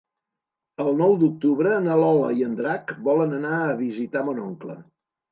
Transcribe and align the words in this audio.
El 0.83 0.87
nou 1.01 1.11
d'octubre 1.23 1.75
na 1.87 1.97
Lola 2.03 2.31
i 2.39 2.45
en 2.47 2.55
Drac 2.59 2.93
volen 3.09 3.35
anar 3.41 3.59
a 3.67 3.75
visitar 3.83 4.25
mon 4.31 4.41
oncle. 4.47 4.79